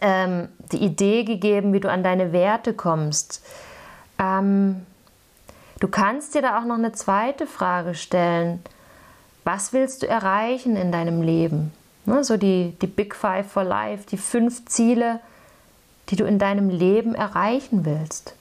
ähm, 0.00 0.48
die 0.72 0.78
Idee 0.78 1.24
gegeben, 1.24 1.72
wie 1.72 1.80
du 1.80 1.90
an 1.90 2.02
deine 2.02 2.32
Werte 2.32 2.72
kommst. 2.72 3.44
Ähm, 4.18 4.86
du 5.80 5.88
kannst 5.88 6.34
dir 6.34 6.42
da 6.42 6.58
auch 6.58 6.64
noch 6.64 6.76
eine 6.76 6.92
zweite 6.92 7.46
Frage 7.46 7.94
stellen. 7.94 8.62
Was 9.44 9.72
willst 9.72 10.02
du 10.02 10.08
erreichen 10.08 10.76
in 10.76 10.90
deinem 10.90 11.22
Leben? 11.22 11.72
Ne? 12.04 12.24
So 12.24 12.36
die, 12.36 12.74
die 12.80 12.86
Big 12.86 13.14
Five 13.14 13.50
for 13.50 13.64
Life, 13.64 14.06
die 14.10 14.18
fünf 14.18 14.64
Ziele, 14.66 15.20
die 16.08 16.16
du 16.16 16.24
in 16.24 16.38
deinem 16.38 16.70
Leben 16.70 17.14
erreichen 17.14 17.84
willst. 17.84 18.34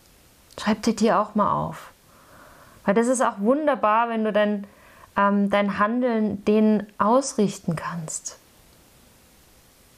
Schreib 0.59 0.81
dir 0.83 0.95
die 0.95 1.11
auch 1.11 1.35
mal 1.35 1.51
auf. 1.51 1.91
Weil 2.85 2.95
das 2.95 3.07
ist 3.07 3.21
auch 3.21 3.39
wunderbar, 3.39 4.09
wenn 4.09 4.23
du 4.23 4.31
dann 4.31 4.63
ähm, 5.17 5.49
dein 5.49 5.79
Handeln 5.79 6.45
denen 6.45 6.87
ausrichten 6.97 7.75
kannst. 7.75 8.37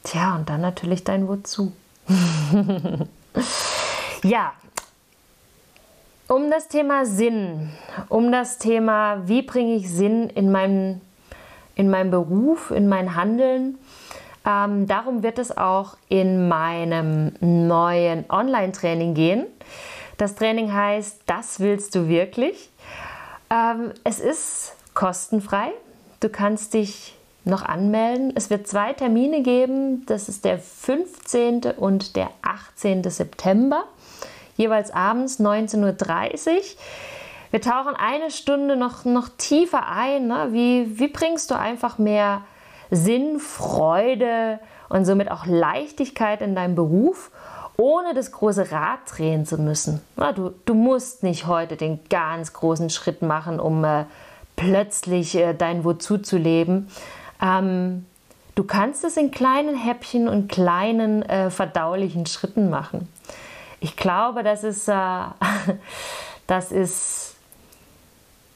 Tja, 0.02 0.34
und 0.36 0.48
dann 0.48 0.62
natürlich 0.62 1.04
dein 1.04 1.28
Wozu. 1.28 1.72
ja, 4.24 4.54
um 6.26 6.50
das 6.50 6.68
Thema 6.68 7.04
Sinn, 7.06 7.70
um 8.08 8.32
das 8.32 8.58
Thema, 8.58 9.28
wie 9.28 9.42
bringe 9.42 9.74
ich 9.74 9.90
Sinn 9.90 10.30
in 10.30 10.50
meinen 10.50 11.02
in 11.80 11.88
meinem 11.88 12.10
Beruf, 12.10 12.70
in 12.70 12.88
mein 12.88 13.16
Handeln. 13.16 13.78
Ähm, 14.46 14.86
darum 14.86 15.22
wird 15.22 15.38
es 15.38 15.56
auch 15.56 15.96
in 16.08 16.48
meinem 16.48 17.32
neuen 17.40 18.24
Online-Training 18.28 19.14
gehen. 19.14 19.46
Das 20.18 20.34
Training 20.34 20.72
heißt, 20.72 21.22
das 21.26 21.60
willst 21.60 21.94
du 21.94 22.06
wirklich. 22.08 22.70
Ähm, 23.48 23.92
es 24.04 24.20
ist 24.20 24.74
kostenfrei. 25.00 25.72
Du 26.20 26.28
kannst 26.28 26.74
dich 26.74 27.16
noch 27.46 27.62
anmelden. 27.62 28.34
Es 28.36 28.50
wird 28.50 28.68
zwei 28.68 28.92
Termine 28.92 29.42
geben. 29.42 30.04
Das 30.04 30.28
ist 30.28 30.44
der 30.44 30.58
15. 30.58 31.62
und 31.78 32.16
der 32.16 32.28
18. 32.42 33.04
September, 33.04 33.84
jeweils 34.58 34.90
abends 34.90 35.40
19.30 35.40 36.48
Uhr. 36.48 36.62
Wir 37.50 37.62
tauchen 37.62 37.94
eine 37.96 38.30
Stunde 38.30 38.76
noch, 38.76 39.06
noch 39.06 39.30
tiefer 39.38 39.88
ein. 39.88 40.26
Ne? 40.26 40.48
Wie, 40.50 40.98
wie 40.98 41.08
bringst 41.08 41.50
du 41.50 41.54
einfach 41.54 41.96
mehr 41.96 42.42
Sinn, 42.90 43.40
Freude 43.40 44.60
und 44.90 45.06
somit 45.06 45.30
auch 45.30 45.46
Leichtigkeit 45.46 46.42
in 46.42 46.54
deinem 46.54 46.74
Beruf, 46.74 47.30
ohne 47.78 48.12
das 48.12 48.32
große 48.32 48.70
Rad 48.70 48.98
drehen 49.06 49.46
zu 49.46 49.56
müssen? 49.56 50.02
Na, 50.16 50.32
du, 50.32 50.52
du 50.66 50.74
musst 50.74 51.22
nicht 51.22 51.46
heute 51.46 51.76
den 51.76 52.00
ganz 52.10 52.52
großen 52.52 52.90
Schritt 52.90 53.22
machen, 53.22 53.58
um 53.60 53.82
äh, 53.82 54.04
plötzlich 54.60 55.34
äh, 55.36 55.54
dein 55.54 55.84
Wozu 55.84 56.18
zu 56.18 56.36
leben. 56.36 56.88
Ähm, 57.42 58.04
du 58.54 58.64
kannst 58.64 59.04
es 59.04 59.16
in 59.16 59.30
kleinen 59.30 59.74
Häppchen 59.74 60.28
und 60.28 60.50
kleinen 60.52 61.22
äh, 61.22 61.50
verdaulichen 61.50 62.26
Schritten 62.26 62.68
machen. 62.68 63.08
Ich 63.80 63.96
glaube, 63.96 64.42
das 64.42 64.62
ist, 64.62 64.86
äh, 64.88 64.92
das 66.46 66.72
ist 66.72 67.26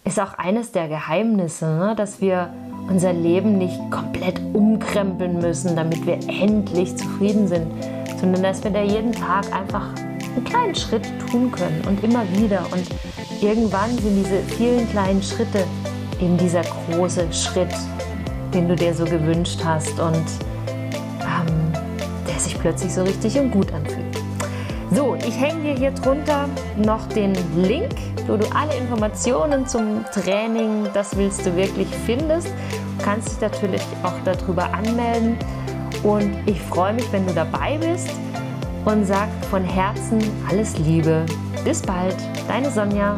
ist 0.06 0.20
auch 0.20 0.34
eines 0.34 0.70
der 0.70 0.88
Geheimnisse, 0.88 1.64
ne? 1.64 1.94
dass 1.96 2.20
wir 2.20 2.52
unser 2.90 3.14
Leben 3.14 3.56
nicht 3.56 3.80
komplett 3.90 4.38
umkrempeln 4.52 5.38
müssen, 5.38 5.74
damit 5.76 6.04
wir 6.04 6.18
endlich 6.28 6.94
zufrieden 6.94 7.48
sind, 7.48 7.66
sondern 8.20 8.42
dass 8.42 8.62
wir 8.62 8.70
da 8.70 8.82
jeden 8.82 9.12
Tag 9.12 9.50
einfach 9.50 9.94
einen 9.96 10.44
kleinen 10.44 10.74
Schritt 10.74 11.06
tun 11.30 11.50
können 11.50 11.82
und 11.88 12.04
immer 12.04 12.22
wieder. 12.32 12.66
Und 12.70 12.86
irgendwann 13.40 13.96
sind 13.96 14.16
diese 14.16 14.42
vielen 14.58 14.86
kleinen 14.90 15.22
Schritte 15.22 15.64
eben 16.24 16.36
dieser 16.38 16.62
große 16.62 17.32
Schritt, 17.32 17.74
den 18.52 18.68
du 18.68 18.74
dir 18.74 18.94
so 18.94 19.04
gewünscht 19.04 19.60
hast 19.64 19.98
und 20.00 20.24
ähm, 21.20 21.72
der 22.26 22.38
sich 22.38 22.58
plötzlich 22.58 22.92
so 22.92 23.02
richtig 23.02 23.38
und 23.38 23.50
gut 23.50 23.72
anfühlt. 23.72 24.16
So, 24.90 25.16
ich 25.16 25.38
hänge 25.38 25.62
dir 25.62 25.74
hier 25.74 25.90
drunter 25.90 26.48
noch 26.76 27.06
den 27.08 27.34
Link 27.56 27.94
wo 28.26 28.36
du 28.36 28.46
alle 28.54 28.74
Informationen 28.76 29.66
zum 29.66 30.04
Training, 30.12 30.88
das 30.94 31.16
willst 31.16 31.44
du 31.44 31.54
wirklich 31.56 31.88
findest. 32.06 32.48
Du 32.48 33.04
kannst 33.04 33.32
dich 33.32 33.40
natürlich 33.40 33.82
auch 34.02 34.14
darüber 34.24 34.72
anmelden 34.72 35.36
und 36.02 36.32
ich 36.46 36.60
freue 36.62 36.94
mich, 36.94 37.10
wenn 37.12 37.26
du 37.26 37.34
dabei 37.34 37.78
bist 37.78 38.10
und 38.84 39.04
sag 39.04 39.28
von 39.50 39.62
Herzen 39.62 40.20
alles 40.48 40.78
Liebe. 40.78 41.26
Bis 41.64 41.82
bald, 41.82 42.16
deine 42.48 42.70
Sonja. 42.70 43.16